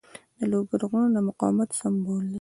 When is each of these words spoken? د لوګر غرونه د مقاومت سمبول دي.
د 0.37 0.39
لوګر 0.51 0.81
غرونه 0.89 1.09
د 1.13 1.17
مقاومت 1.29 1.69
سمبول 1.79 2.21
دي. 2.25 2.29